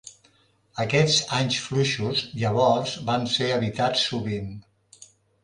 Aquests 0.83 1.19
anys 1.39 1.57
fluixos, 1.65 2.23
llavors 2.45 2.95
van 3.11 3.29
ser 3.35 3.51
evitats 3.59 4.09
sovint. 4.09 4.51